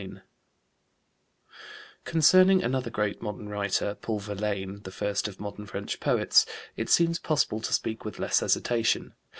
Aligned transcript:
Concerning 2.05 2.63
another 2.63 2.89
great 2.89 3.21
modern 3.21 3.47
writer 3.49 3.93
Paul 4.01 4.17
Verlaine, 4.17 4.81
the 4.81 4.89
first 4.89 5.27
of 5.27 5.39
modern 5.39 5.67
French 5.67 5.99
poets 5.99 6.43
it 6.75 6.89
seems 6.89 7.19
possible 7.19 7.61
to 7.61 7.71
speak 7.71 8.03
with 8.03 8.17
less 8.17 8.39
hesitation. 8.39 9.13